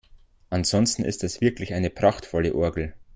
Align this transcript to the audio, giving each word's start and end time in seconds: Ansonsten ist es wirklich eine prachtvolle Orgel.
Ansonsten 0.49 1.03
ist 1.05 1.23
es 1.23 1.41
wirklich 1.41 1.75
eine 1.75 1.91
prachtvolle 1.91 2.55
Orgel. 2.55 2.95